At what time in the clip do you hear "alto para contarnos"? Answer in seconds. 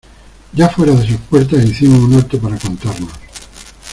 2.15-3.11